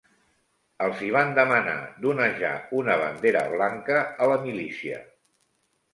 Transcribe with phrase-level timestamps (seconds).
[0.85, 4.99] Els hi van demanar d'onejar una bandera blanca a la milícia.